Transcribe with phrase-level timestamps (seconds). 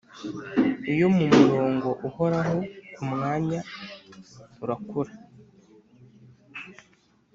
[0.93, 2.57] iyo mumurongo uhoraho
[2.93, 3.59] kumwanya
[4.63, 5.13] urakura';